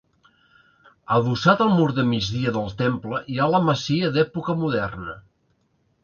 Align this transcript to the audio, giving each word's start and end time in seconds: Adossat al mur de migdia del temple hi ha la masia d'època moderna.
Adossat 1.17 1.59
al 1.65 1.69
mur 1.73 1.85
de 1.99 2.05
migdia 2.13 2.53
del 2.55 2.71
temple 2.79 3.19
hi 3.33 3.37
ha 3.43 3.49
la 3.57 3.59
masia 3.67 4.09
d'època 4.15 4.57
moderna. 4.63 5.15